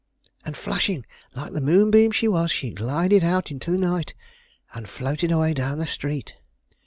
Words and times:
And, 0.43 0.57
flashing 0.57 1.05
like 1.35 1.53
the 1.53 1.61
moonbeam 1.61 2.09
she 2.09 2.27
was, 2.27 2.49
she 2.51 2.71
glided 2.71 3.23
out 3.23 3.51
into 3.51 3.69
the 3.69 3.77
night, 3.77 4.15
and 4.73 4.89
floated 4.89 5.31
away 5.31 5.53
down 5.53 5.77
the 5.77 5.85
street. 5.85 6.33